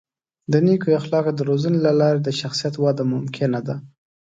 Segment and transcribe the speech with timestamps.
[0.51, 3.75] د نیکو اخلاقو د روزنې له لارې د شخصیت وده ممکنه ده.